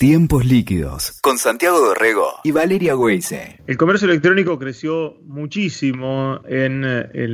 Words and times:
Tiempos 0.00 0.46
líquidos 0.46 1.20
con 1.20 1.36
Santiago 1.36 1.78
Dorrego 1.78 2.40
y 2.42 2.52
Valeria 2.52 2.96
Weise. 2.96 3.58
El 3.66 3.76
comercio 3.76 4.08
electrónico 4.08 4.58
creció 4.58 5.18
muchísimo 5.26 6.40
en, 6.48 6.80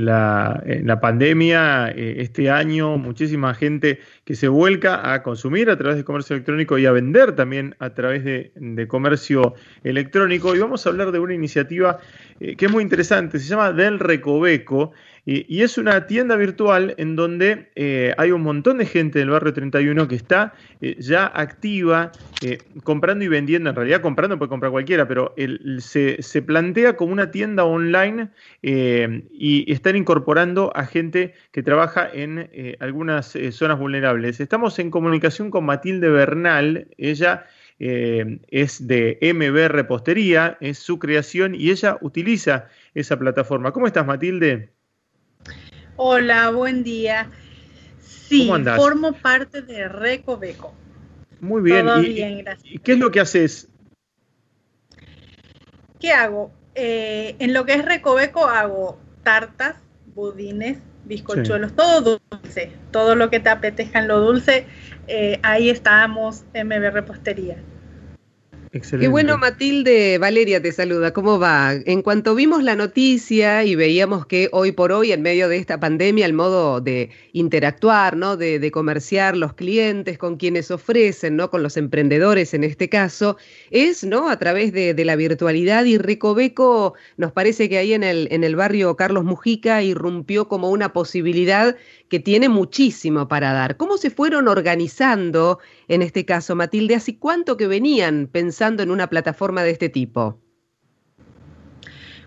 la, 0.04 0.98
pandemia 1.00 1.90
eh, 1.90 2.16
este 2.22 2.50
año. 2.50 2.98
Muchísima 2.98 3.54
gente 3.54 4.00
que 4.24 4.34
se 4.34 4.48
vuelca 4.48 5.12
a 5.12 5.22
consumir 5.22 5.70
a 5.70 5.78
través 5.78 5.94
del 5.94 6.04
comercio 6.04 6.34
electrónico 6.34 6.76
y 6.76 6.86
a 6.86 6.90
vender 6.90 7.36
también 7.36 7.76
a 7.78 7.90
través 7.90 8.24
de, 8.24 8.50
comercio 8.88 9.54
electrónico. 9.84 10.56
Y 10.56 10.58
vamos 10.58 10.84
a 10.84 10.88
hablar 10.88 11.12
de 11.12 11.20
una 11.20 11.34
iniciativa 11.34 12.00
eh, 12.40 12.56
que 12.56 12.66
es 12.66 12.72
muy 12.72 12.82
interesante. 12.82 13.38
Se 13.38 13.46
llama 13.46 13.70
Del 13.70 14.00
Recoveco 14.00 14.90
y, 15.28 15.62
es 15.62 15.76
una 15.76 16.06
tienda 16.06 16.36
virtual 16.36 16.94
en 16.98 17.16
donde 17.16 17.68
eh, 17.74 18.14
hay 18.16 18.30
un 18.30 18.42
montón 18.42 18.78
de 18.78 18.86
gente 18.86 19.18
del 19.18 19.30
barrio 19.30 19.52
31 19.52 20.06
que 20.06 20.14
está 20.14 20.54
eh, 20.80 20.94
ya 21.00 21.26
activa 21.26 22.12
eh, 22.42 22.58
comprando 22.84 23.24
y 23.24 23.28
vendiendo. 23.28 23.70
En 23.70 23.74
realidad 23.74 24.00
comprando 24.02 24.38
puede 24.38 24.50
comprar 24.50 24.70
cualquiera, 24.70 25.08
pero 25.08 25.34
se, 25.78 26.42
plantea 26.42 26.96
como 26.96 27.12
una 27.12 27.32
tienda 27.32 27.64
online 27.64 28.28
y 28.62 29.72
están 29.72 29.96
incorporando 29.96 30.70
a 30.76 30.86
gente 30.86 31.34
que 31.50 31.64
trabaja 31.64 32.08
en 32.12 32.48
algunas 32.78 33.36
zonas 33.50 33.80
vulnerables. 33.80 34.38
Estamos 34.38 34.78
en 34.78 34.92
comunicación 34.92 35.50
con 35.50 35.64
Matilde 35.64 36.08
Bernal. 36.08 36.88
Ella... 36.98 37.46
es 37.78 38.86
de 38.86 39.18
MB 39.20 39.68
Repostería, 39.68 40.56
es 40.60 40.78
su 40.78 40.98
creación 40.98 41.54
y 41.54 41.70
ella 41.70 41.98
utiliza 42.00 42.68
esa 42.94 43.18
plataforma. 43.18 43.72
¿Cómo 43.72 43.86
estás, 43.86 44.06
Matilde? 44.06 44.75
Hola, 45.96 46.50
buen 46.50 46.84
día. 46.84 47.30
Sí, 48.00 48.50
formo 48.76 49.12
parte 49.12 49.62
de 49.62 49.88
Recoveco. 49.88 50.74
Muy 51.40 51.62
bien. 51.62 51.86
Todo 51.86 52.00
bien, 52.00 52.38
gracias. 52.38 52.74
¿Y 52.74 52.78
qué 52.78 52.92
es 52.92 52.98
lo 52.98 53.10
que 53.10 53.20
haces? 53.20 53.68
¿Qué 56.00 56.12
hago? 56.12 56.50
Eh, 56.74 57.36
en 57.38 57.54
lo 57.54 57.64
que 57.64 57.74
es 57.74 57.84
Recoveco 57.84 58.46
hago 58.46 58.98
tartas, 59.22 59.76
budines, 60.14 60.78
bizcochuelos, 61.04 61.74
todo 61.74 62.20
dulce, 62.30 62.72
todo 62.90 63.14
lo 63.14 63.30
que 63.30 63.40
te 63.40 63.48
apetezca 63.48 64.00
en 64.00 64.08
lo 64.08 64.20
dulce. 64.20 64.66
Eh, 65.06 65.38
ahí 65.42 65.70
estamos, 65.70 66.44
MB 66.52 66.90
Repostería. 66.92 67.56
Qué 68.80 69.08
bueno, 69.08 69.38
Matilde. 69.38 70.18
Valeria 70.18 70.60
te 70.60 70.72
saluda. 70.72 71.12
¿Cómo 71.12 71.38
va? 71.38 71.72
En 71.72 72.02
cuanto 72.02 72.34
vimos 72.34 72.62
la 72.62 72.74
noticia 72.74 73.64
y 73.64 73.74
veíamos 73.74 74.26
que 74.26 74.48
hoy 74.52 74.72
por 74.72 74.92
hoy, 74.92 75.12
en 75.12 75.22
medio 75.22 75.48
de 75.48 75.56
esta 75.56 75.80
pandemia, 75.80 76.26
el 76.26 76.32
modo 76.32 76.80
de 76.80 77.10
interactuar, 77.32 78.16
¿no? 78.16 78.36
De, 78.36 78.70
comerciar 78.70 79.36
los 79.36 79.54
clientes 79.54 80.18
con 80.18 80.36
quienes 80.36 80.70
ofrecen, 80.70 81.36
¿no? 81.36 81.50
Con 81.50 81.62
los 81.62 81.76
emprendedores 81.76 82.52
en 82.52 82.64
este 82.64 82.88
caso, 82.88 83.36
es, 83.70 84.04
¿no? 84.04 84.28
A 84.28 84.38
través 84.38 84.72
de, 84.72 84.94
la 85.06 85.16
virtualidad 85.16 85.84
y 85.84 85.98
Recoveco 85.98 86.94
nos 87.16 87.30
parece 87.30 87.68
que 87.68 87.78
ahí 87.78 87.92
en 87.92 88.02
el, 88.02 88.26
en 88.32 88.42
el 88.42 88.56
barrio 88.56 88.96
Carlos 88.96 89.24
Mujica 89.24 89.82
irrumpió 89.82 90.48
como 90.48 90.70
una 90.70 90.92
posibilidad 90.92 91.76
que 92.08 92.20
tiene 92.20 92.48
muchísimo 92.48 93.28
para 93.28 93.52
dar. 93.52 93.76
¿Cómo 93.76 93.96
se 93.96 94.10
fueron 94.10 94.48
organizando 94.48 95.58
en 95.88 96.02
este 96.02 96.24
caso, 96.24 96.54
Matilde? 96.54 96.94
¿Hace 96.94 97.18
cuánto 97.18 97.56
que 97.56 97.66
venían 97.66 98.28
pensando 98.30 98.82
en 98.82 98.90
una 98.90 99.08
plataforma 99.08 99.62
de 99.62 99.70
este 99.70 99.88
tipo? 99.88 100.40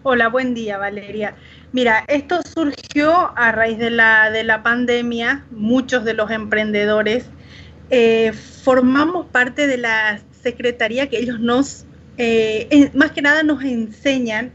Hola, 0.04 0.30
buen 0.30 0.54
día, 0.54 0.78
Valeria. 0.78 1.36
Mira, 1.74 2.06
esto 2.08 2.40
surgió 2.42 3.38
a 3.38 3.52
raíz 3.52 3.78
de 3.78 3.90
la, 3.90 4.32
de 4.32 4.44
la 4.44 4.64
pandemia. 4.64 5.46
Muchos 5.52 6.06
de 6.06 6.14
los 6.14 6.32
emprendedores 6.32 7.26
eh, 7.90 8.32
formamos 8.34 9.26
parte 9.28 9.68
de 9.68 9.78
la 9.78 10.22
secretaría 10.32 11.10
que 11.10 11.20
ellos 11.20 11.40
nos, 11.40 11.86
eh, 12.18 12.90
más 12.94 13.12
que 13.12 13.22
nada 13.22 13.44
nos 13.44 13.62
enseñan 13.64 14.52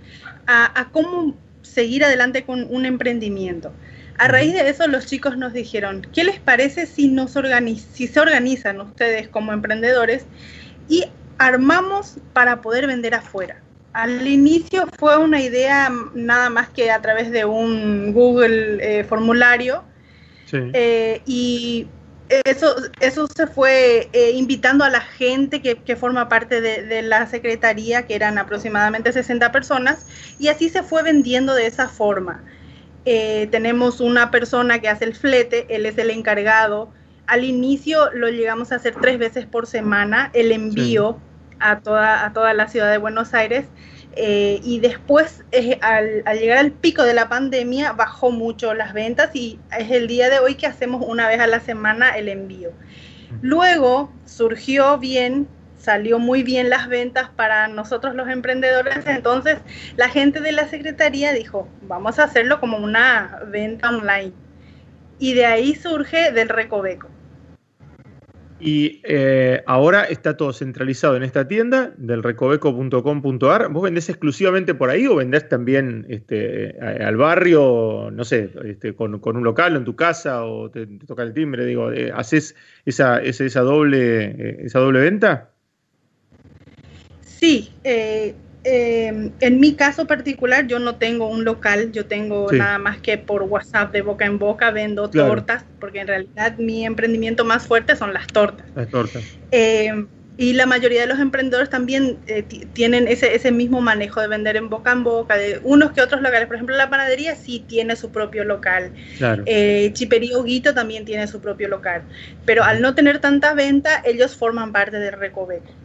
a, 0.47 0.81
a 0.81 0.91
cómo 0.91 1.35
seguir 1.61 2.05
adelante 2.05 2.45
con 2.45 2.67
un 2.71 2.87
emprendimiento. 2.87 3.73
A 4.19 4.29
raíz 4.29 4.53
de 4.53 4.69
eso, 4.69 4.87
los 4.87 5.07
chicos 5.07 5.37
nos 5.37 5.53
dijeron, 5.53 6.07
¿qué 6.13 6.25
les 6.25 6.39
parece 6.39 6.87
si, 6.87 7.09
nos 7.09 7.35
si 7.93 8.07
se 8.07 8.21
organizan 8.21 8.81
ustedes 8.81 9.29
como 9.29 9.53
emprendedores 9.53 10.27
y 10.89 11.05
armamos 11.39 12.19
para 12.33 12.61
poder 12.61 12.87
vender 12.87 13.15
afuera? 13.15 13.61
Al 13.93 14.27
inicio 14.27 14.89
fue 14.99 15.19
una 15.19 15.41
idea 15.41 15.91
nada 16.15 16.51
más 16.51 16.69
que 16.69 16.91
a 16.91 17.01
través 17.01 17.31
de 17.31 17.45
un 17.45 18.13
Google 18.13 18.79
eh, 18.81 19.05
formulario 19.05 19.85
eh, 20.53 21.21
y 21.27 21.89
eso, 22.45 22.75
eso 23.01 23.27
se 23.27 23.47
fue 23.47 24.09
eh, 24.13 24.31
invitando 24.33 24.85
a 24.85 24.91
la 24.91 25.01
gente 25.01 25.61
que, 25.61 25.97
forma 25.97 26.29
parte 26.29 26.61
de, 26.61 26.83
de, 26.83 27.03
la 27.03 27.27
secretaría, 27.27 28.07
que 28.07 28.15
eran 28.15 28.39
aproximadamente 28.39 29.13
60 29.13 29.53
personas, 29.53 30.07
y 30.39 30.49
así 30.49 30.69
se 30.69 30.83
fue 30.83 31.03
vendiendo 31.03 31.55
de 31.55 31.67
esa 31.67 31.89
forma. 31.89 32.43
Eh, 33.05 33.49
tenemos 33.51 34.01
una 34.01 34.31
persona 34.31 34.81
que 34.81 34.89
hace 34.89 35.05
el 35.05 35.15
flete, 35.15 35.67
él 35.69 35.87
es 35.87 35.99
el 35.99 36.11
encargado. 36.11 36.91
Al 37.27 37.45
inicio 37.45 38.11
lo 38.13 38.29
llegamos 38.29 38.73
a 38.73 38.77
hacer 38.77 38.95
tres 39.01 39.19
veces 39.19 39.47
por 39.47 39.67
semana, 39.67 40.31
el 40.35 40.53
envío 40.53 41.19
a, 41.59 41.81
toda, 41.81 42.25
a 42.25 42.33
toda 42.33 42.55
la 42.55 42.69
ciudad 42.69 42.91
de 42.91 42.99
Buenos 42.99 43.35
Aires. 43.35 43.67
Eh, 44.17 44.61
y 44.63 44.79
después, 44.79 45.45
al, 45.81 46.23
llegar 46.39 46.59
al 46.59 46.73
pico 46.73 47.03
de 47.03 47.15
la 47.15 47.29
pandemia, 47.29 47.93
bajó 47.93 48.31
mucho 48.31 48.73
las 48.75 48.93
ventas 48.93 49.35
y 49.35 49.59
es 49.77 49.91
el 49.91 50.07
día 50.07 50.31
de 50.31 50.39
hoy 50.39 50.55
que 50.55 50.67
hacemos 50.67 51.05
una 51.07 51.27
vez 51.29 51.41
a 51.41 51.47
la 51.47 51.61
semana 51.61 52.11
el 52.11 52.29
envío. 52.29 52.71
Luego 53.43 54.13
surgió 54.25 54.99
bien 54.99 55.49
salió 55.85 56.19
muy 56.19 56.43
bien 56.43 56.71
las 56.71 56.89
ventas 56.89 57.29
para 57.37 57.69
nosotros 57.69 58.15
los 58.15 58.29
emprendedores, 58.29 59.07
entonces 59.07 59.59
la 59.97 60.09
gente 60.09 60.41
de 60.41 60.53
la 60.53 60.67
Secretaría 60.67 61.33
dijo, 61.33 61.69
vamos 61.83 62.19
a 62.19 62.25
hacerlo 62.25 62.59
como 62.61 62.79
una 62.79 63.41
venta 63.47 63.91
online. 63.91 64.33
Y 65.19 65.35
de 65.35 65.47
ahí 65.47 65.75
surge 65.75 66.33
del 66.33 66.49
Recoveco. 66.49 67.09
Y 68.61 69.03
eh, 69.05 69.63
ahora 69.67 70.05
está 70.05 70.37
todo 70.37 70.53
centralizado 70.53 71.17
en 71.17 71.23
esta 71.23 71.47
tienda 71.47 71.93
del 71.99 72.23
recoveco.com.ar. 72.23 73.69
¿Vos 73.69 73.83
vendés 73.83 74.09
exclusivamente 74.09 74.75
por 74.75 74.91
ahí 74.91 75.07
o 75.07 75.17
vendés 75.17 75.49
también 75.49 76.07
este, 76.09 76.79
al 76.81 77.17
barrio, 77.17 78.11
no 78.11 78.25
sé, 78.25 78.51
este, 78.65 78.95
con, 78.95 79.21
un 79.23 79.45
local 79.45 79.77
en 79.77 79.85
tu 79.85 79.97
casa 79.97 80.45
o 80.45 80.71
te, 80.71 80.87
toca 80.87 81.25
el 81.25 81.35
timbre? 81.35 81.67
Digo, 81.67 81.93
eh, 81.93 82.13
¿haces 82.15 82.55
esa, 82.87 83.21
esa, 83.21 83.61
doble, 83.61 84.25
eh, 84.25 84.57
esa 84.63 84.79
doble 84.79 85.01
venta? 85.01 85.51
Sí, 87.45 87.71
eh, 87.85 88.35
em, 88.65 89.31
en 89.41 89.61
mi 89.61 89.75
caso 89.75 90.07
particular 90.07 90.67
yo 90.67 90.79
no 90.79 90.95
tengo 90.95 91.29
un 91.29 91.45
local, 91.45 91.93
yo 91.93 92.07
tengo 92.07 92.51
nada 92.51 92.79
más 92.79 92.97
que 92.99 93.19
por 93.19 93.43
WhatsApp 93.43 93.93
de 93.93 94.01
boca 94.01 94.25
en 94.25 94.39
boca 94.39 94.71
vendo 94.71 95.11
tortas, 95.11 95.63
porque 95.79 96.01
en 96.01 96.07
realidad 96.07 96.57
mi 96.57 96.87
emprendimiento 96.87 97.45
más 97.45 97.67
fuerte 97.67 97.97
son 97.97 98.15
las 98.15 98.27
tortas. 98.29 98.67
Las 98.75 98.89
tortas. 98.89 99.23
Em, 99.51 100.07
y 100.39 100.55
la 100.55 100.65
mayoría 100.65 101.03
de 101.03 101.07
los 101.07 101.21
emprendedores 101.21 101.69
también 101.69 102.17
eh, 102.27 102.45
tienen 102.73 103.09
ese, 103.09 103.35
ese 103.37 103.53
mismo 103.53 103.83
manejo 103.83 104.23
de 104.23 104.29
vender 104.29 104.57
en 104.57 104.71
boca 104.71 104.93
en 104.93 105.05
boca, 105.05 105.37
de 105.37 105.61
unos 105.65 105.93
que 105.93 106.01
otros 106.01 106.23
locales. 106.23 106.47
Por 106.47 106.57
ejemplo, 106.57 106.77
la 106.77 106.89
panadería 106.89 107.37
sí 107.37 107.63
tiene 107.69 107.95
su 107.95 108.11
propio 108.11 108.43
local. 108.45 108.91
Claro. 109.19 109.43
Eh, 109.45 109.91
Chiperío 109.93 110.43
Guito 110.43 110.73
también 110.73 111.05
tiene 111.05 111.27
su 111.27 111.41
propio 111.41 111.69
local. 111.69 112.03
Pero 112.47 112.65
al 112.65 112.81
no 112.81 112.95
tener 112.95 113.19
tanta 113.19 113.53
venta, 113.53 114.03
ellos 114.03 114.35
forman 114.35 114.73
parte 114.73 114.99
del 114.99 115.13
Recoveco. 115.13 115.84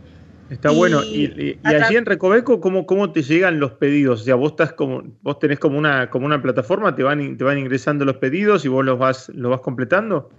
Está 0.50 0.72
bueno. 0.72 1.04
Y, 1.04 1.60
allí 1.64 1.96
en 1.96 2.06
Recoveco, 2.06 2.60
¿cómo, 2.60 2.86
¿cómo 2.86 3.12
te 3.12 3.22
llegan 3.22 3.60
los 3.60 3.74
pedidos? 3.74 4.22
O 4.22 4.24
sea, 4.24 4.36
vos 4.36 4.52
estás 4.52 4.74
como, 4.74 5.04
vos 5.22 5.40
tenés 5.40 5.60
como 5.60 5.78
una, 5.78 6.10
como 6.10 6.26
una 6.26 6.42
plataforma, 6.42 6.96
te 6.96 7.04
van, 7.04 7.38
te 7.38 7.44
van 7.44 7.58
ingresando 7.58 8.06
los 8.06 8.18
pedidos 8.18 8.66
y 8.66 8.68
vos 8.68 8.84
los 8.84 8.98
vas, 8.98 9.30
los 9.30 9.52
vas 9.52 9.62
completando. 9.62 10.30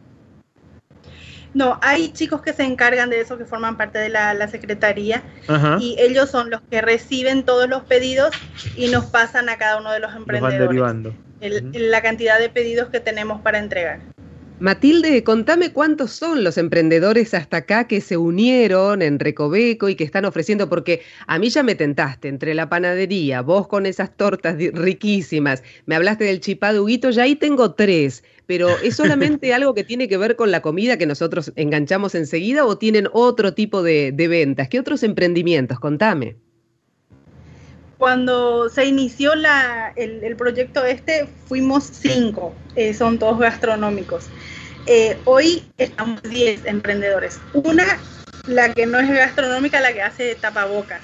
No, 1.53 1.79
hay 1.83 2.13
chicos 2.13 2.43
que 2.43 2.53
se 2.53 2.63
encargan 2.63 3.11
de 3.11 3.21
eso, 3.21 3.37
que 3.37 3.45
forman 3.45 3.77
parte 3.77 3.99
de 3.99 4.09
la, 4.09 4.49
secretaría, 4.49 5.23
y 5.81 5.97
ellos 5.99 6.31
son 6.31 6.49
los 6.49 6.61
que 6.63 6.81
reciben 6.81 7.45
todos 7.45 7.69
los 7.69 7.83
pedidos 7.83 8.31
y 8.77 8.89
nos 8.89 9.07
pasan 9.07 9.49
a 9.49 9.59
cada 9.59 9.79
uno 9.79 9.91
de 9.91 9.99
los 9.99 10.15
emprendedores 10.15 11.13
la 11.41 12.03
cantidad 12.03 12.39
de 12.39 12.51
pedidos 12.51 12.91
que 12.91 13.01
tenemos 13.01 13.41
para 13.41 13.59
entregar. 13.59 14.01
Matilde, 14.61 15.25
contame 15.25 15.73
cuántos 15.73 16.11
son 16.11 16.45
los 16.45 16.59
emprendedores 16.59 17.33
hasta 17.33 17.57
acá 17.57 17.89
que 17.89 18.03
se 18.03 18.19
unieron 18.19 19.01
en 19.01 19.19
Recoveco 19.19 19.89
y 19.89 19.95
que 19.95 20.05
están 20.05 20.27
ofreciendo, 20.27 20.69
porque 20.69 21.01
a 21.27 21.39
mí 21.39 21.49
ya 21.49 21.63
me 21.63 21.75
tentaste 21.75 22.29
entre 22.29 22.53
la 22.53 22.69
panadería, 22.69 23.41
vos 23.41 23.67
con 23.69 23.87
esas 23.87 24.15
tortas 24.15 24.57
riquísimas, 24.75 25.63
me 25.87 25.95
hablaste 25.95 26.25
del 26.25 26.41
chipá 26.41 26.75
de 26.75 26.81
Huguito, 26.81 27.09
ya 27.09 27.23
ahí 27.23 27.37
tengo 27.37 27.73
tres, 27.73 28.23
pero 28.45 28.69
¿es 28.83 28.97
solamente 28.97 29.55
algo 29.55 29.73
que 29.73 29.83
tiene 29.83 30.09
que 30.09 30.19
ver 30.19 30.37
con 30.37 30.51
la 30.51 30.61
comida 30.61 30.99
que 30.99 31.07
nosotros 31.07 31.53
enganchamos 31.57 32.15
enseguida 32.15 32.67
o 32.67 32.77
tienen 32.77 33.09
otro 33.15 33.55
tipo 33.55 33.83
de, 33.83 34.13
ventas? 34.13 34.69
¿Qué 34.69 34.79
otros 34.79 35.03
emprendimientos? 35.03 35.81
Contame 35.81 36.37
cuando 38.01 38.71
se 38.71 38.87
inició 38.87 39.35
el, 39.95 40.35
proyecto 40.37 40.87
este, 40.87 41.29
fuimos 41.47 41.85
cinco, 41.85 42.55
eh, 42.75 42.95
son 42.95 43.19
todos 43.19 43.39
gastronómicos. 43.39 44.25
Eh, 44.87 45.19
hoy 45.27 45.71
estamos 45.77 46.23
10 46.23 46.65
emprendedores. 46.65 47.39
Una, 47.53 47.85
la 48.47 48.73
que 48.73 48.87
no 48.87 48.99
es 48.99 49.09
gastronómica, 49.11 49.83
la 49.83 49.93
que 49.93 50.01
hace 50.01 50.35
tapabocas. 50.35 51.03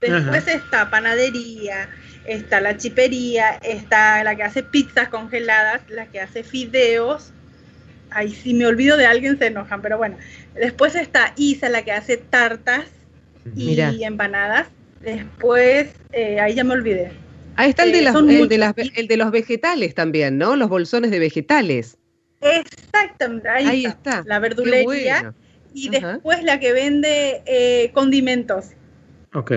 Después 0.00 0.48
está 0.48 0.90
panadería, 0.90 1.88
está 2.26 2.60
la 2.60 2.76
chipería, 2.78 3.50
está 3.62 4.24
la 4.24 4.34
que 4.34 4.42
hace 4.42 4.64
pizzas 4.64 5.10
congeladas, 5.10 5.82
la 5.88 6.06
que 6.06 6.20
hace 6.20 6.42
fideos. 6.42 7.30
Ahí 8.10 8.34
si 8.34 8.54
me 8.54 8.66
olvido 8.66 8.96
de 8.96 9.06
alguien 9.06 9.38
se 9.38 9.46
enojan, 9.46 9.80
pero 9.82 9.98
bueno. 9.98 10.16
Después 10.54 10.96
está 10.96 11.32
Isa, 11.36 11.68
la 11.68 11.82
que 11.82 11.92
hace 11.92 12.16
tartas 12.16 12.86
y 13.54 14.02
empanadas. 14.02 14.66
Después, 15.04 15.88
eh, 16.12 16.40
ahí 16.40 16.54
ya 16.54 16.64
me 16.64 16.74
olvidé. 16.74 17.12
Ahí 17.56 17.70
está 17.70 17.84
el, 17.84 17.92
de, 17.92 17.98
eh, 18.00 18.90
el 18.96 19.06
de 19.06 19.16
los 19.16 19.30
vegetales 19.30 19.94
también, 19.94 20.38
¿no? 20.38 20.56
Los 20.56 20.68
bolsones 20.68 21.10
de 21.10 21.18
vegetales. 21.18 21.98
Exactamente, 22.40 23.48
ahí, 23.48 23.84
está. 23.86 24.24
La 24.26 24.38
verdulería. 24.38 25.34
Y 25.72 25.88
después 25.88 26.42
la 26.42 26.60
que 26.60 26.72
vende 26.72 27.42
eh, 27.46 27.90
condimentos. 27.92 28.70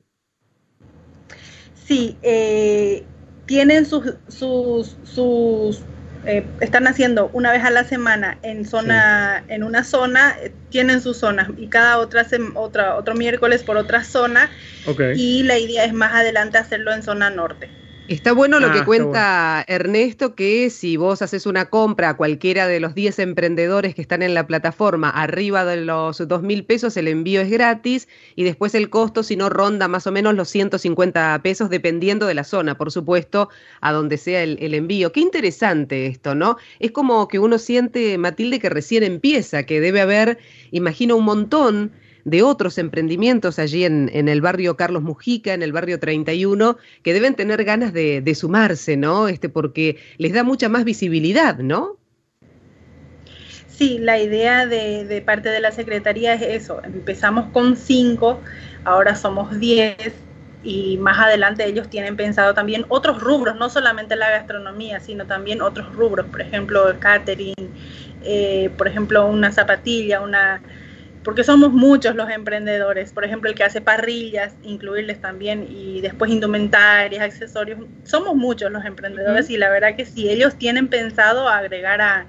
sí 1.85 2.17
eh, 2.23 3.05
tienen 3.45 3.85
sus 3.85 4.15
sus 4.27 4.97
sus 5.03 5.81
eh, 6.27 6.53
están 6.59 6.87
haciendo 6.87 7.29
una 7.31 7.53
vez 7.53 7.63
a 7.63 7.69
la 7.69 7.85
semana 7.85 8.37
en 8.43 8.65
zona, 8.65 9.45
en 9.47 9.63
una 9.63 9.85
zona, 9.85 10.35
eh, 10.41 10.53
tienen 10.69 10.99
sus 11.01 11.17
zonas 11.17 11.49
y 11.55 11.69
cada 11.69 11.99
otra, 11.99 12.27
otra 12.55 12.95
otro 12.95 13.15
miércoles 13.15 13.63
por 13.63 13.77
otra 13.77 14.03
zona. 14.03 14.51
Y 15.15 15.43
la 15.43 15.57
idea 15.57 15.85
es 15.85 15.93
más 15.93 16.13
adelante 16.13 16.57
hacerlo 16.57 16.93
en 16.93 17.01
zona 17.01 17.29
norte. 17.29 17.69
Está 18.07 18.31
bueno 18.31 18.61
lo 18.61 18.71
que 18.71 18.79
ah, 18.79 18.85
cuenta 18.85 19.65
Ernesto, 19.67 20.33
que 20.33 20.69
si 20.69 20.95
vos 20.95 21.21
haces 21.21 21.45
una 21.45 21.69
compra 21.69 22.09
a 22.09 22.17
cualquiera 22.17 22.65
de 22.65 22.79
los 22.79 22.95
10 22.95 23.19
emprendedores 23.19 23.95
que 23.95 24.01
están 24.01 24.23
en 24.23 24.33
la 24.33 24.47
plataforma 24.47 25.09
arriba 25.09 25.65
de 25.65 25.83
los 25.83 26.25
2 26.25 26.41
mil 26.41 26.63
pesos, 26.63 26.95
el 26.95 27.09
envío 27.09 27.41
es 27.41 27.49
gratis 27.49 28.07
y 28.37 28.45
después 28.45 28.75
el 28.75 28.89
costo, 28.89 29.23
si 29.23 29.35
no, 29.35 29.49
ronda 29.49 29.89
más 29.89 30.07
o 30.07 30.13
menos 30.13 30.35
los 30.35 30.47
150 30.47 31.41
pesos, 31.43 31.69
dependiendo 31.69 32.27
de 32.27 32.33
la 32.33 32.45
zona, 32.45 32.77
por 32.77 32.93
supuesto, 32.93 33.49
a 33.81 33.91
donde 33.91 34.17
sea 34.17 34.41
el, 34.41 34.57
el 34.61 34.73
envío. 34.73 35.11
Qué 35.11 35.19
interesante 35.19 36.07
esto, 36.07 36.33
¿no? 36.33 36.55
Es 36.79 36.91
como 36.91 37.27
que 37.27 37.39
uno 37.39 37.57
siente, 37.57 38.17
Matilde, 38.17 38.59
que 38.59 38.69
recién 38.69 39.03
empieza, 39.03 39.63
que 39.63 39.81
debe 39.81 39.99
haber, 39.99 40.37
imagino, 40.71 41.17
un 41.17 41.25
montón 41.25 41.91
de 42.27 42.43
otros 42.43 42.77
emprendimientos 42.77 43.57
allí 43.57 43.85
en, 43.85 44.11
en, 44.13 44.27
el 44.27 44.41
barrio 44.41 44.75
Carlos 44.75 45.01
Mujica, 45.01 45.53
en 45.53 45.63
el 45.63 45.71
barrio 45.71 45.97
31, 45.97 46.77
que 47.01 47.13
deben 47.13 47.35
tener 47.35 47.63
ganas 47.63 47.93
de, 47.93 48.35
sumarse, 48.35 48.97
¿no? 48.97 49.29
Este, 49.29 49.47
porque 49.47 49.97
les 50.17 50.33
da 50.33 50.43
mucha 50.43 50.67
más 50.67 50.83
visibilidad, 50.83 51.57
¿no? 51.59 51.95
Sí, 53.69 53.97
la 53.99 54.19
idea 54.19 54.65
de, 54.65 55.05
de 55.05 55.21
parte 55.21 55.47
de 55.47 55.61
la 55.61 55.71
Secretaría 55.71 56.33
es 56.33 56.41
eso. 56.41 56.81
Empezamos 56.83 57.49
con 57.53 57.77
cinco, 57.77 58.41
ahora 58.83 59.15
somos 59.15 59.57
diez 59.57 60.13
y 60.63 60.97
más 60.97 61.17
adelante 61.19 61.65
ellos 61.65 61.89
tienen 61.89 62.17
pensado 62.17 62.53
también 62.53 62.83
otros 62.89 63.21
rubros, 63.21 63.55
no 63.55 63.69
solamente 63.69 64.17
la 64.17 64.29
gastronomía, 64.31 64.99
sino 64.99 65.25
también 65.27 65.61
otros 65.61 65.95
rubros, 65.95 66.25
por 66.25 66.41
ejemplo, 66.41 66.89
el 66.89 66.99
catering, 66.99 67.55
eh, 68.25 68.69
por 68.77 68.89
ejemplo, 68.89 69.25
una 69.27 69.53
zapatilla, 69.53 70.19
una 70.19 70.61
porque 71.27 71.43
somos 71.43 71.73
muchos 71.73 72.15
los 72.15 72.29
emprendedores, 72.29 73.11
por 73.11 73.25
ejemplo, 73.25 73.49
el 73.49 73.55
que 73.57 73.65
hace 73.65 73.81
parrillas, 73.81 74.55
incluirles 74.63 75.19
también, 75.19 75.67
y 75.69 75.99
después 75.99 76.31
indumentarias, 76.31 77.21
accesorios, 77.21 77.81
somos 78.05 78.33
muchos 78.33 78.71
los 78.71 78.85
emprendedores 78.85 79.49
y 79.49 79.57
la 79.57 79.69
verdad 79.69 79.97
que 79.97 80.05
sí, 80.05 80.29
ellos 80.29 80.57
tienen 80.57 80.87
pensado 80.87 81.49
agregar 81.49 81.99
a, 81.99 82.25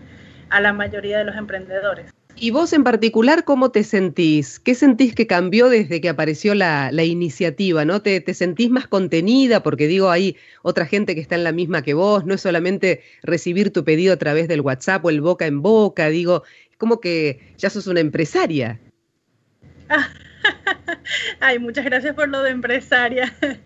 la 0.61 0.73
mayoría 0.73 1.17
de 1.17 1.25
los 1.25 1.37
emprendedores. 1.37 2.11
Y 2.35 2.51
vos 2.51 2.73
en 2.73 2.83
particular, 2.83 3.45
¿cómo 3.45 3.71
te 3.71 3.85
sentís? 3.85 4.59
¿Qué 4.59 4.75
sentís 4.75 5.15
que 5.15 5.29
cambió 5.29 5.69
desde 5.69 6.01
que 6.01 6.09
apareció 6.09 6.57
la, 6.57 6.91
iniciativa? 7.05 7.85
¿No 7.85 8.03
te, 8.03 8.21
te, 8.21 8.35
sentís 8.35 8.69
más 8.69 8.89
contenida? 8.89 9.63
Porque 9.63 9.87
digo, 9.87 10.11
hay 10.11 10.37
otra 10.63 10.87
gente 10.87 11.15
que 11.15 11.21
está 11.21 11.37
en 11.37 11.45
la 11.45 11.53
misma 11.53 11.83
que 11.83 11.95
vos, 11.95 12.27
no 12.27 12.35
es 12.35 12.41
solamente 12.41 13.03
recibir 13.23 13.73
tu 13.73 13.85
pedido 13.85 14.13
a 14.13 14.17
través 14.17 14.49
del 14.49 14.61
WhatsApp 14.61 15.05
o 15.05 15.11
el 15.11 15.21
boca 15.21 15.47
en 15.47 15.63
boca, 15.63 16.09
digo, 16.09 16.43
como 16.79 17.01
que 17.01 17.55
ya 17.59 17.71
sos 17.71 17.87
una 17.87 18.01
empresaria. 18.01 18.81
Ay, 21.41 21.59
muchas 21.59 21.85
gracias 21.85 22.15
por 22.15 22.29
lo 22.29 22.43
de 22.43 22.51
empresaria. 22.51 23.35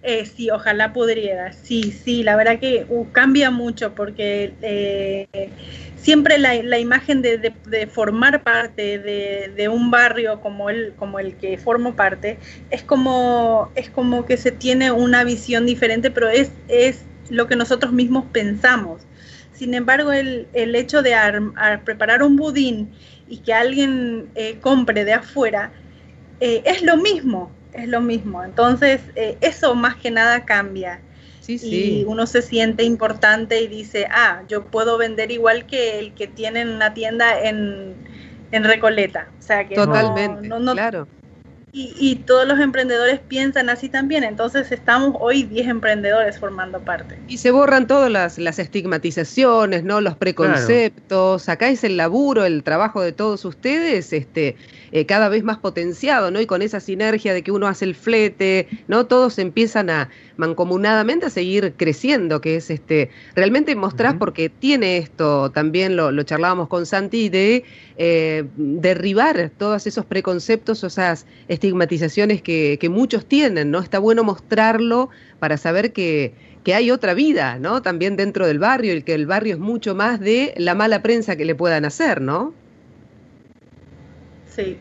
Eh, 0.00 0.26
sí, 0.26 0.48
ojalá 0.48 0.92
pudiera. 0.92 1.52
Sí, 1.52 1.90
sí, 1.90 2.22
la 2.22 2.36
verdad 2.36 2.60
que 2.60 2.86
uh, 2.88 3.10
cambia 3.10 3.50
mucho 3.50 3.96
porque 3.96 4.54
eh, 4.62 5.50
siempre 5.96 6.38
la, 6.38 6.78
imagen 6.78 7.20
de, 7.20 7.52
formar 7.90 8.44
parte 8.44 9.00
de, 9.00 9.68
un 9.68 9.90
barrio 9.90 10.40
como 10.40 10.70
el, 10.70 10.94
como 10.94 11.18
el 11.18 11.34
que 11.34 11.58
formo 11.58 11.96
parte 11.96 12.38
es 12.70 12.84
como, 12.84 13.72
es 13.74 13.90
como 13.90 14.24
que 14.24 14.36
se 14.36 14.52
tiene 14.52 14.92
una 14.92 15.24
visión 15.24 15.66
diferente, 15.66 16.12
pero 16.12 16.28
es, 16.28 16.52
es 16.68 17.04
lo 17.28 17.48
que 17.48 17.56
nosotros 17.56 17.92
mismos 17.92 18.26
pensamos. 18.32 19.02
Sin 19.52 19.74
embargo, 19.74 20.12
el, 20.12 20.46
el 20.52 20.76
hecho 20.76 21.02
de 21.02 21.16
preparar 21.84 22.22
un 22.22 22.36
budín 22.36 22.92
y 23.28 23.38
que 23.38 23.52
alguien 23.52 24.28
eh, 24.34 24.58
compre 24.60 25.04
de 25.04 25.12
afuera, 25.14 25.70
eh, 26.40 26.62
es 26.64 26.82
lo 26.82 26.96
mismo, 26.96 27.50
es 27.72 27.88
lo 27.88 28.00
mismo. 28.00 28.42
Entonces, 28.42 29.00
eh, 29.16 29.36
eso 29.40 29.74
más 29.74 29.96
que 29.96 30.10
nada 30.10 30.44
cambia. 30.44 31.00
Sí, 31.40 31.58
sí. 31.58 32.00
Y 32.00 32.04
uno 32.04 32.26
se 32.26 32.42
siente 32.42 32.84
importante 32.84 33.60
y 33.60 33.68
dice, 33.68 34.06
ah, 34.10 34.42
yo 34.48 34.64
puedo 34.64 34.98
vender 34.98 35.30
igual 35.30 35.66
que 35.66 35.98
el 35.98 36.12
que 36.12 36.26
tiene 36.26 36.64
una 36.64 36.94
tienda 36.94 37.40
en, 37.40 37.94
en 38.52 38.64
Recoleta. 38.64 39.28
O 39.38 39.42
sea 39.42 39.66
que 39.66 39.74
Totalmente, 39.74 40.48
claro. 40.72 41.08
Y, 41.72 42.16
todos 42.26 42.46
los 42.46 42.58
emprendedores 42.58 43.20
piensan 43.20 43.68
así 43.68 43.88
también. 43.88 44.24
Entonces 44.24 44.72
estamos 44.72 45.16
hoy 45.20 45.44
10 45.44 45.68
emprendedores 45.68 46.38
formando 46.38 46.80
parte. 46.80 47.18
Y 47.28 47.38
se 47.38 47.50
borran 47.50 47.86
todas 47.86 48.10
las, 48.10 48.38
las 48.38 48.58
estigmatizaciones, 48.58 49.84
¿no? 49.84 50.00
Los 50.00 50.16
preconceptos. 50.16 51.48
Acá 51.48 51.68
es 51.68 51.84
el 51.84 51.96
laburo, 51.96 52.44
el 52.44 52.62
trabajo 52.62 53.02
de 53.02 53.12
todos 53.12 53.44
ustedes, 53.44 54.12
este, 54.12 54.56
eh, 54.92 55.06
cada 55.06 55.28
vez 55.28 55.44
más 55.44 55.58
potenciado, 55.58 56.30
¿no? 56.30 56.40
Y 56.40 56.46
con 56.46 56.62
esa 56.62 56.80
sinergia 56.80 57.34
de 57.34 57.42
que 57.42 57.52
uno 57.52 57.66
hace 57.66 57.84
el 57.84 57.94
flete, 57.94 58.68
¿no? 58.88 59.06
Todos 59.06 59.38
empiezan 59.38 59.90
a 59.90 60.08
mancomunadamente 60.36 61.26
a 61.26 61.30
seguir 61.30 61.74
creciendo, 61.76 62.40
que 62.40 62.56
es 62.56 62.70
este, 62.70 63.10
realmente 63.34 63.74
mostrar, 63.76 64.18
porque 64.18 64.48
tiene 64.48 64.98
esto, 64.98 65.50
también 65.50 65.96
lo, 65.96 66.12
lo 66.12 66.22
charlábamos 66.22 66.68
con 66.68 66.86
Santi, 66.86 67.28
de 67.28 67.64
eh, 67.96 68.44
derribar 68.56 69.50
todos 69.58 69.86
esos 69.86 70.06
preconceptos, 70.06 70.84
esas 70.84 71.26
estigmatizaciones 71.58 72.40
que, 72.40 72.78
que, 72.80 72.88
muchos 72.88 73.26
tienen, 73.26 73.70
¿no? 73.70 73.80
Está 73.80 73.98
bueno 73.98 74.24
mostrarlo 74.24 75.10
para 75.38 75.56
saber 75.56 75.92
que, 75.92 76.32
que 76.64 76.74
hay 76.74 76.90
otra 76.90 77.14
vida, 77.14 77.58
¿no? 77.58 77.82
También 77.82 78.16
dentro 78.16 78.46
del 78.46 78.58
barrio, 78.58 78.94
y 78.94 79.02
que 79.02 79.14
el 79.14 79.26
barrio 79.26 79.54
es 79.54 79.60
mucho 79.60 79.94
más 79.94 80.20
de 80.20 80.54
la 80.56 80.74
mala 80.74 81.02
prensa 81.02 81.36
que 81.36 81.44
le 81.44 81.54
puedan 81.54 81.84
hacer, 81.84 82.20
¿no? 82.20 82.54
Sí, 84.46 84.78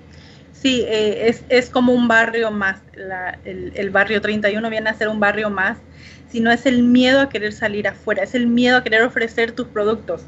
Sí, 0.61 0.83
eh, 0.87 1.27
es, 1.27 1.43
es, 1.49 1.69
como 1.69 1.93
un 1.93 2.07
barrio 2.07 2.49
más. 2.51 2.81
el, 3.45 3.71
el, 3.75 3.89
barrio 3.91 4.21
31 4.21 4.69
viene 4.69 4.89
a 4.89 4.93
ser 4.95 5.07
un 5.07 5.19
barrio 5.19 5.49
más, 5.51 5.77
sino 6.29 6.51
es 6.51 6.65
el 6.65 6.83
miedo 6.83 7.21
a 7.21 7.29
querer 7.29 7.53
salir 7.53 7.87
afuera, 7.87 8.23
es 8.23 8.33
el 8.33 8.47
miedo 8.47 8.77
a 8.77 8.83
querer 8.83 9.03
ofrecer 9.03 9.51
tus 9.51 9.67
productos. 9.67 10.25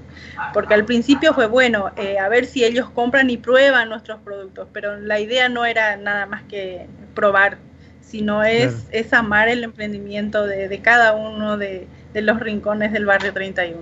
Porque 0.53 0.73
al 0.73 0.85
principio 0.85 1.33
fue 1.33 1.47
bueno, 1.47 1.91
eh, 1.97 2.19
a 2.19 2.29
ver 2.29 2.45
si 2.45 2.63
ellos 2.63 2.89
compran 2.91 3.29
y 3.29 3.37
prueban 3.37 3.89
nuestros 3.89 4.19
productos, 4.21 4.67
pero 4.71 4.99
la 4.99 5.19
idea 5.19 5.49
no 5.49 5.65
era 5.65 5.97
nada 5.97 6.25
más 6.27 6.43
que 6.43 6.85
probar, 7.15 7.57
sino 8.01 8.43
es, 8.43 8.87
es 8.91 9.13
amar 9.13 9.49
el 9.49 9.63
emprendimiento 9.63 10.45
de, 10.45 10.67
de 10.67 10.79
cada 10.79 11.15
uno 11.15 11.57
de, 11.57 11.87
de, 12.13 12.21
los 12.21 12.39
rincones 12.39 12.91
del 12.91 13.05
barrio 13.05 13.33
31. 13.33 13.81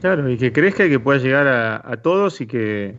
Claro, 0.00 0.28
y 0.28 0.36
que 0.36 0.52
crezca 0.52 0.84
y 0.84 0.90
que 0.90 1.00
pueda 1.00 1.18
llegar 1.18 1.46
a, 1.46 1.82
a 1.84 1.96
todos 1.96 2.40
y 2.40 2.46
que 2.46 2.94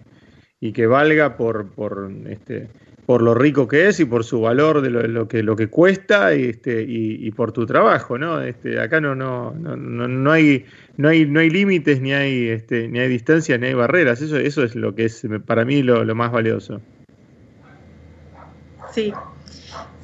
y 0.59 0.71
que 0.71 0.87
valga 0.87 1.37
por, 1.37 1.69
por, 1.71 2.11
este, 2.27 2.67
por 3.05 3.21
lo 3.21 3.33
rico 3.33 3.67
que 3.67 3.87
es 3.87 3.99
y 3.99 4.05
por 4.05 4.23
su 4.23 4.41
valor 4.41 4.81
de 4.81 4.89
lo, 4.89 5.27
que, 5.27 5.43
lo 5.43 5.55
que 5.55 5.67
cuesta 5.67 6.35
y, 6.35 6.45
este, 6.45 6.83
y, 6.87 7.29
por 7.31 7.51
tu 7.51 7.65
trabajo, 7.65 8.17
¿no? 8.17 8.41
Este, 8.41 8.79
acá 8.79 8.99
no, 8.99 9.15
no, 9.15 9.51
no, 9.51 9.75
no, 9.77 10.31
hay, 10.31 10.65
no 10.97 11.09
hay, 11.09 11.25
no 11.25 11.39
hay 11.39 11.49
límites, 11.49 12.01
ni 12.01 12.13
hay, 12.13 12.49
este, 12.49 12.87
ni 12.87 12.99
hay 12.99 13.07
distancias, 13.07 13.59
ni 13.59 13.67
hay 13.67 13.73
barreras. 13.75 14.21
Eso, 14.21 14.37
eso 14.37 14.63
es 14.63 14.75
lo 14.75 14.95
que 14.95 15.05
es 15.05 15.25
para 15.45 15.63
mí 15.63 15.83
lo, 15.83 16.03
lo 16.03 16.15
más 16.15 16.31
valioso. 16.31 16.81
Sí, 18.91 19.13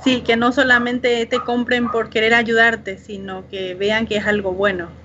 sí, 0.04 0.22
que 0.22 0.38
no 0.38 0.52
solamente 0.52 1.26
te 1.26 1.40
compren 1.40 1.90
por 1.90 2.10
querer 2.10 2.36
ayudarte, 2.36 3.00
sino 3.00 3.50
que 3.50 3.74
vean 3.74 4.06
que 4.06 4.18
es 4.18 4.28
algo 4.28 4.54
bueno 4.54 5.03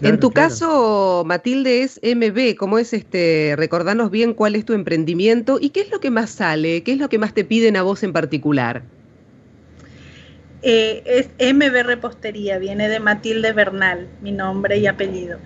en 0.00 0.20
tu 0.20 0.30
caso, 0.30 1.22
Matilde, 1.26 1.82
es 1.82 2.00
MB, 2.02 2.56
¿cómo 2.56 2.78
es 2.78 2.92
este? 2.92 3.54
Recordanos 3.56 4.10
bien 4.10 4.34
cuál 4.34 4.56
es 4.56 4.64
tu 4.64 4.72
emprendimiento 4.72 5.58
y 5.60 5.70
qué 5.70 5.80
es 5.80 5.90
lo 5.90 6.00
que 6.00 6.10
más 6.10 6.30
sale, 6.30 6.82
qué 6.82 6.92
es 6.92 6.98
lo 6.98 7.08
que 7.08 7.18
más 7.18 7.34
te 7.34 7.44
piden 7.44 7.76
a 7.76 7.82
vos 7.82 8.02
en 8.02 8.12
particular. 8.12 8.82
Eh, 10.62 11.02
es 11.04 11.54
MB 11.54 11.84
Repostería, 11.84 12.58
viene 12.58 12.88
de 12.88 12.98
Matilde 12.98 13.52
Bernal, 13.52 14.08
mi 14.22 14.32
nombre 14.32 14.78
y 14.78 14.86
apellido. 14.86 15.38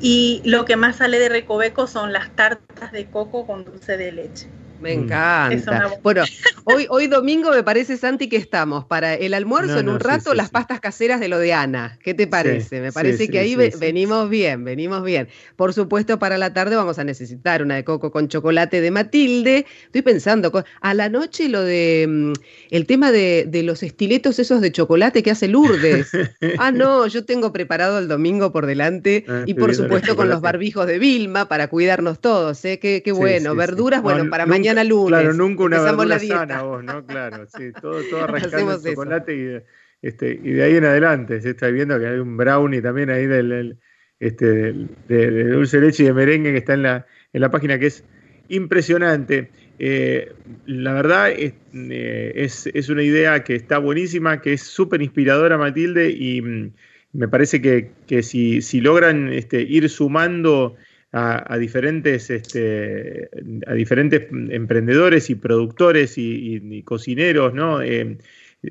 Y 0.00 0.40
lo 0.44 0.64
que 0.64 0.76
más 0.76 0.96
sale 0.96 1.18
de 1.18 1.28
Recoveco 1.28 1.86
son 1.86 2.12
las 2.12 2.34
tartas 2.34 2.92
de 2.92 3.06
coco 3.06 3.46
con 3.46 3.64
dulce 3.64 3.96
de 3.96 4.12
leche. 4.12 4.46
Me 4.80 4.96
mm. 4.96 5.02
encanta. 5.02 5.90
Bueno, 6.02 6.24
hoy, 6.64 6.86
hoy 6.88 7.06
domingo 7.06 7.50
me 7.50 7.62
parece, 7.62 7.96
Santi, 7.96 8.28
que 8.28 8.36
estamos 8.36 8.84
para 8.86 9.14
el 9.14 9.34
almuerzo 9.34 9.78
en 9.78 9.88
un 9.88 10.00
rato 10.00 10.34
las 10.34 10.50
pastas 10.50 10.80
caseras 10.80 11.20
de 11.20 11.28
lo 11.28 11.38
de 11.38 11.52
Ana. 11.52 11.98
¿Qué 12.02 12.14
te 12.14 12.26
parece? 12.26 12.80
me 12.80 12.92
parece 12.92 13.28
que 13.28 13.38
ahí 13.38 13.56
venimos 13.56 14.30
bien, 14.30 14.64
venimos 14.64 15.04
bien. 15.04 15.28
Por 15.56 15.74
supuesto, 15.74 16.18
para 16.18 16.38
la 16.38 16.54
tarde 16.54 16.76
vamos 16.76 16.98
a 16.98 17.04
necesitar 17.04 17.62
una 17.62 17.74
de 17.76 17.84
coco 17.84 18.10
con 18.10 18.28
chocolate 18.28 18.80
de 18.80 18.90
Matilde. 18.90 19.66
Estoy 19.84 20.02
pensando, 20.02 20.50
a 20.80 20.94
la 20.94 21.08
noche 21.08 21.48
lo 21.48 21.62
de 21.62 22.06
mm, 22.08 22.32
el 22.70 22.86
tema 22.86 23.12
de, 23.12 23.48
los 23.62 23.82
estiletos 23.82 24.38
esos 24.38 24.62
de 24.62 24.72
chocolate 24.72 25.22
que 25.22 25.30
hace 25.30 25.46
Lourdes. 25.46 26.10
ah, 26.58 26.72
no, 26.72 27.06
yo 27.06 27.24
tengo 27.24 27.52
preparado 27.52 27.98
el 27.98 28.08
domingo 28.08 28.52
por 28.52 28.64
delante 28.64 29.24
ah, 29.28 29.42
y 29.44 29.52
por 29.52 29.74
supuesto 29.74 30.16
con 30.16 30.30
los 30.30 30.40
barbijos 30.40 30.86
de 30.86 30.98
Vilma 30.98 31.48
para 31.48 31.68
cuidarnos 31.68 32.20
todos. 32.20 32.64
¿eh? 32.64 32.78
Qué, 32.78 33.02
qué 33.04 33.12
bueno. 33.12 33.54
Verduras, 33.54 34.02
bueno, 34.02 34.30
para 34.30 34.46
mañana 34.46 34.69
Claro, 35.08 35.34
nunca 35.34 35.64
una 35.64 35.80
verdura 35.80 36.18
sana 36.18 36.62
vos, 36.62 36.84
¿no? 36.84 37.04
Claro, 37.06 37.46
sí, 37.46 37.72
todo, 37.80 38.02
todo 38.04 38.24
arrancando 38.24 38.74
el 38.74 38.82
chocolate 38.82 39.36
y, 39.36 40.06
este, 40.06 40.32
y 40.42 40.52
de 40.52 40.62
ahí 40.62 40.76
en 40.76 40.84
adelante. 40.84 41.40
Se 41.40 41.50
está 41.50 41.68
viendo 41.68 41.98
que 41.98 42.06
hay 42.06 42.18
un 42.18 42.36
brownie 42.36 42.82
también 42.82 43.10
ahí 43.10 43.26
del, 43.26 43.78
este, 44.18 44.74
de, 45.08 45.44
dulce 45.44 45.80
de 45.80 45.86
leche 45.86 46.02
y 46.02 46.06
de 46.06 46.12
merengue 46.12 46.52
que 46.52 46.58
está 46.58 46.74
en 46.74 46.82
la, 46.82 47.06
en 47.32 47.40
la 47.40 47.50
página 47.50 47.78
que 47.78 47.86
es 47.86 48.04
impresionante. 48.48 49.50
Eh, 49.78 50.32
la 50.66 50.92
verdad 50.92 51.30
es, 51.30 51.54
eh, 51.72 52.32
es, 52.34 52.68
es, 52.74 52.88
una 52.90 53.02
idea 53.02 53.42
que 53.44 53.54
está 53.54 53.78
buenísima, 53.78 54.42
que 54.42 54.52
es 54.52 54.62
súper 54.62 55.00
inspiradora, 55.00 55.56
Matilde, 55.56 56.10
y 56.10 56.42
mm, 56.42 56.72
me 57.12 57.28
parece 57.28 57.62
que, 57.62 57.90
que 58.06 58.22
si, 58.22 58.60
si, 58.60 58.80
logran 58.80 59.32
este, 59.32 59.62
ir 59.62 59.88
sumando 59.88 60.76
a, 61.12 61.58
diferentes, 61.58 62.30
este, 62.30 63.30
a 63.66 63.74
diferentes 63.74 64.28
emprendedores 64.30 65.30
y 65.30 65.34
productores 65.34 66.14
y, 66.16 66.82
cocineros, 66.82 67.52
¿no? 67.52 67.82
Eh, 67.82 68.18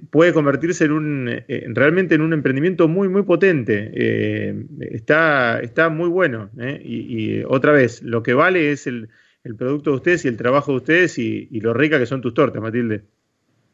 puede 0.10 0.34
convertirse 0.34 0.86
en 0.86 0.92
un 0.92 1.30
eh, 1.30 1.66
realmente 1.70 2.16
en 2.16 2.22
un 2.22 2.32
emprendimiento 2.34 2.88
muy 2.88 3.10
muy 3.10 3.24
potente. 3.24 3.92
Eh, 3.94 4.66
está 4.80 5.60
está 5.60 5.90
muy 5.90 6.10
bueno 6.10 6.50
y, 6.84 7.44
otra 7.44 7.72
vez 7.72 8.02
lo 8.04 8.24
que 8.24 8.34
vale 8.34 8.72
es 8.72 8.88
el, 8.88 9.10
el, 9.44 9.56
producto 9.56 9.92
de 9.92 9.96
ustedes 9.98 10.26
y 10.26 10.28
el 10.28 10.38
trabajo 10.38 10.72
de 10.72 10.78
ustedes 10.78 11.18
y, 11.18 11.48
y 11.52 11.60
lo 11.62 11.74
rica 11.74 12.00
que 12.00 12.06
son 12.06 12.22
tus 12.22 12.34
tortas 12.34 12.62
Matilde 12.62 13.04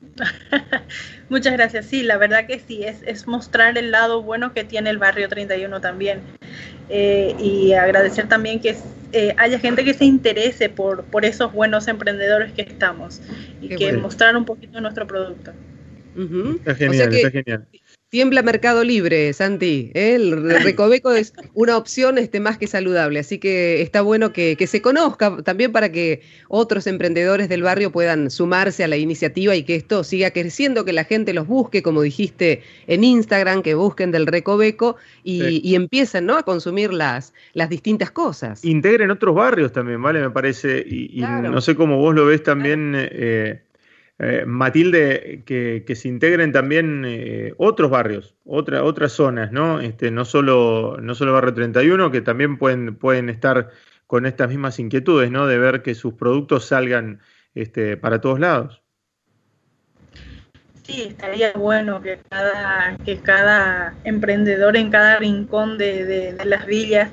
Muchas 1.30 1.54
gracias. 1.54 1.86
Sí, 1.86 2.04
la 2.04 2.18
verdad 2.18 2.46
que 2.48 2.60
sí, 2.60 2.84
es, 2.84 3.02
es, 3.06 3.28
mostrar 3.28 3.78
el 3.78 3.92
lado 3.92 4.22
bueno 4.22 4.54
que 4.54 4.64
tiene 4.64 4.90
el 4.90 4.98
barrio 4.98 5.28
31 5.30 5.82
también. 5.82 6.22
Eh, 6.90 7.36
y 7.40 7.74
agradecer 7.74 8.28
también 8.28 8.60
que 8.60 8.76
eh, 9.12 9.34
haya 9.38 9.60
gente 9.60 9.84
que 9.84 9.94
se 9.94 10.06
interese 10.06 10.70
por, 10.70 11.04
por 11.06 11.26
esos 11.26 11.52
buenos 11.52 11.88
emprendedores 11.88 12.52
que 12.54 12.62
estamos 12.62 13.22
y 13.62 13.70
que 13.70 13.94
mostrar 13.94 14.38
un 14.38 14.46
poquito 14.46 14.80
nuestro 14.82 15.08
producto. 15.08 15.52
Está 16.58 16.76
genial, 16.76 17.14
está 17.14 17.32
genial. 17.32 17.68
Tiembla 18.16 18.44
Mercado 18.44 18.86
Libre, 18.86 19.34
Santi. 19.34 19.92
¿eh? 19.94 20.16
El 20.16 20.50
Recoveco 20.64 21.12
es 21.12 21.34
una 21.54 21.76
opción 21.76 22.18
este, 22.18 22.40
más 22.40 22.58
que 22.58 22.66
saludable, 22.66 23.20
así 23.20 23.40
que 23.40 23.82
está 23.82 24.00
bueno 24.00 24.32
que, 24.32 24.56
se 24.68 24.82
conozca 24.82 25.36
también 25.44 25.74
para 25.74 25.92
que 25.92 26.22
otros 26.48 26.88
emprendedores 26.88 27.50
del 27.50 27.62
barrio 27.62 27.92
puedan 27.92 28.32
sumarse 28.32 28.86
a 28.86 28.88
la 28.88 28.96
iniciativa 28.96 29.54
y 29.58 29.64
que 29.64 29.76
esto 29.76 30.06
siga 30.06 30.32
creciendo, 30.32 30.86
que 30.86 30.94
la 30.94 31.04
gente 31.04 31.34
los 31.34 31.46
busque, 31.46 31.84
como 31.84 32.02
dijiste 32.04 32.64
en 32.88 33.04
Instagram, 33.04 33.62
que 33.62 33.76
busquen 33.76 34.14
del 34.14 34.28
Recoveco 34.28 34.96
y, 35.26 35.76
empiecen 35.76 36.26
¿no? 36.26 36.38
a 36.38 36.44
consumir 36.44 36.94
las, 36.94 37.34
las 37.52 37.70
distintas 37.70 38.12
cosas. 38.12 38.64
Integren 38.64 39.12
otros 39.12 39.36
barrios 39.36 39.74
también, 39.74 40.02
¿vale? 40.02 40.22
Me 40.22 40.32
parece, 40.32 40.86
y, 40.88 41.20
no 41.20 41.60
sé 41.60 41.76
cómo 41.76 41.98
vos 41.98 42.16
lo 42.16 42.26
ves 42.28 42.42
también. 42.44 42.94
Eh, 42.96 43.60
eh, 44.18 44.46
Matilde, 44.46 45.44
que, 45.46 45.96
se 45.96 46.08
integren 46.08 46.54
también 46.54 47.04
eh, 47.06 47.54
otros 47.58 47.92
barrios, 47.92 48.36
otra, 48.46 48.84
otras 48.84 49.12
zonas, 49.12 49.52
¿no? 49.52 49.82
Este, 49.82 50.10
no 50.10 50.24
solo, 50.24 50.98
no 51.02 51.16
solo 51.16 51.34
Barrio 51.34 51.54
31, 51.54 52.12
que 52.12 52.22
también 52.22 52.58
pueden, 52.58 52.96
pueden 52.96 53.30
estar 53.30 53.72
con 54.08 54.26
estas 54.26 54.48
mismas 54.50 54.80
inquietudes, 54.80 55.32
¿no? 55.32 55.48
De 55.48 55.58
ver 55.58 55.82
que 55.82 55.96
sus 55.96 56.14
productos 56.14 56.66
salgan 56.66 57.20
este, 57.56 57.98
para 57.98 58.22
todos 58.22 58.40
lados. 58.40 58.82
Sí, 60.84 61.02
estaría 61.10 61.52
bueno 61.54 62.02
que 62.02 62.20
cada, 62.30 62.96
que 63.04 63.18
cada 63.18 63.96
emprendedor 64.04 64.78
en 64.78 64.92
cada 64.92 65.18
rincón 65.18 65.78
de, 65.78 66.06
de 66.06 66.46
las 66.46 66.66
villas 66.68 67.12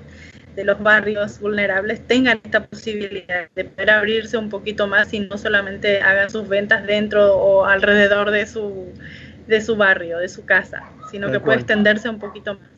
de 0.54 0.64
los 0.64 0.82
barrios 0.82 1.40
vulnerables 1.40 2.06
tengan 2.06 2.40
esta 2.44 2.66
posibilidad 2.66 3.48
de 3.54 3.64
poder 3.64 3.90
abrirse 3.90 4.36
un 4.36 4.48
poquito 4.48 4.86
más 4.86 5.12
y 5.14 5.20
no 5.20 5.38
solamente 5.38 6.00
hagan 6.00 6.30
sus 6.30 6.48
ventas 6.48 6.86
dentro 6.86 7.36
o 7.36 7.64
alrededor 7.64 8.30
de 8.30 8.46
su, 8.46 8.92
de 9.46 9.60
su 9.60 9.76
barrio, 9.76 10.18
de 10.18 10.28
su 10.28 10.44
casa, 10.44 10.84
sino 11.10 11.30
que 11.30 11.40
puede 11.40 11.58
extenderse 11.58 12.08
un 12.08 12.18
poquito 12.18 12.54
más. 12.54 12.68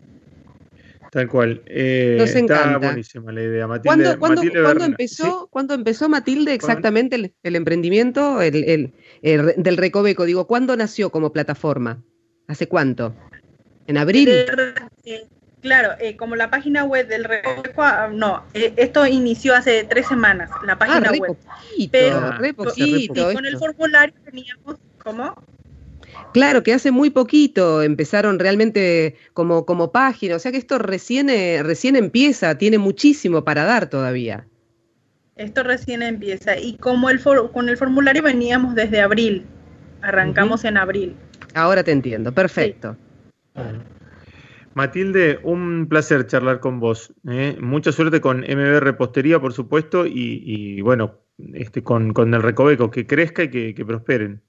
Tal 1.14 1.28
cual. 1.28 1.62
Eh, 1.66 2.18
está 2.20 2.76
buenísima 2.78 3.30
la 3.30 3.42
idea. 3.42 3.68
Matilde, 3.68 4.16
¿Cuándo, 4.18 4.84
empezó, 4.84 5.48
empezó 5.70 6.08
Matilde 6.08 6.54
exactamente 6.54 7.32
el, 7.44 7.56
emprendimiento 7.56 8.42
el, 8.42 8.92
del 9.22 9.76
Recoveco? 9.76 10.24
Digo, 10.24 10.48
¿cuándo 10.48 10.76
nació 10.76 11.10
como 11.10 11.32
plataforma? 11.32 12.02
¿Hace 12.48 12.66
cuánto? 12.66 13.14
¿En 13.86 13.96
abril? 13.96 14.28
Claro, 15.64 15.92
eh, 15.98 16.14
como 16.14 16.36
la 16.36 16.50
página 16.50 16.84
web 16.84 17.08
del 17.08 17.24
Recoveco, 17.24 17.82
ah, 17.82 18.10
no, 18.12 18.44
eh, 18.52 18.74
esto 18.76 19.06
inició 19.06 19.54
hace 19.54 19.84
tres 19.84 20.06
semanas, 20.06 20.50
la 20.66 20.76
página 20.76 21.08
ah, 21.08 21.18
web. 21.18 21.38
pero 21.90 22.32
re 22.32 22.52
poquito, 22.52 23.32
con 23.32 23.46
el 23.46 23.56
formulario 23.56 24.14
teníamos, 24.26 24.76
¿cómo? 25.02 25.34
Claro, 26.34 26.62
que 26.62 26.74
hace 26.74 26.90
muy 26.90 27.08
poquito 27.08 27.82
empezaron 27.82 28.38
realmente 28.38 29.16
como, 29.32 29.64
como 29.64 29.90
página, 29.90 30.36
o 30.36 30.38
sea 30.38 30.52
que 30.52 30.58
esto 30.58 30.76
recién, 30.76 31.30
eh, 31.30 31.62
recién 31.62 31.96
empieza, 31.96 32.58
tiene 32.58 32.76
muchísimo 32.76 33.42
para 33.42 33.64
dar 33.64 33.88
todavía. 33.88 34.46
Esto 35.36 35.62
recién 35.62 36.02
empieza 36.02 36.58
y 36.58 36.76
como 36.76 37.08
el 37.08 37.20
for 37.20 37.50
con 37.52 37.70
el 37.70 37.78
formulario 37.78 38.22
veníamos 38.22 38.74
desde 38.74 39.00
abril, 39.00 39.46
arrancamos 40.02 40.62
en 40.64 40.76
abril. 40.76 41.16
Ahora 41.54 41.82
te 41.82 41.92
entiendo, 41.92 42.32
perfecto. 42.32 42.98
Matilde, 44.74 45.38
un 45.42 45.86
placer 45.88 46.26
charlar 46.26 46.60
con 46.60 46.80
vos. 46.80 47.12
¿eh? 47.28 47.56
Mucha 47.60 47.92
suerte 47.92 48.20
con 48.20 48.40
MB 48.40 48.80
Repostería, 48.80 49.40
por 49.40 49.52
supuesto, 49.52 50.04
y, 50.06 50.80
bueno, 50.82 51.20
este, 51.52 51.82
con, 51.82 52.12
el 52.16 52.42
Recoveco, 52.42 52.90
que 52.90 53.06
crezca 53.06 53.44
y 53.44 53.74
que, 53.74 53.84
prosperen. 53.84 54.40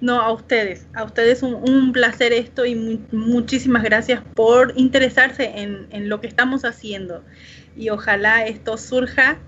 No, 0.00 0.20
a 0.20 0.32
ustedes, 0.32 0.86
a 0.94 1.04
ustedes 1.04 1.42
un, 1.42 1.54
un 1.54 1.92
placer 1.92 2.32
esto 2.32 2.64
y 2.64 2.74
muchísimas 3.12 3.82
gracias 3.82 4.22
por 4.34 4.72
interesarse 4.76 5.52
en, 5.56 5.88
en, 5.90 6.08
lo 6.08 6.20
que 6.22 6.26
estamos 6.26 6.64
haciendo. 6.64 7.22
Y 7.76 7.90
ojalá 7.90 8.46
esto 8.46 8.78
surja 8.78 9.38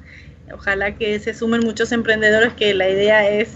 Ojalá 0.53 0.97
que 0.97 1.19
se 1.19 1.35
sumen 1.35 1.61
muchos 1.61 1.93
emprendedores 1.93 2.53
que 2.55 2.75
la 2.75 2.89
idea 2.89 3.29
es 3.29 3.51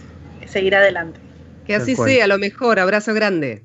seguir 0.46 0.74
adelante. 0.74 1.20
Que 1.66 1.74
así 1.74 1.96
sea, 1.96 2.26
lo 2.26 2.38
mejor. 2.38 2.78
Abrazo 2.78 3.12
grande. 3.12 3.64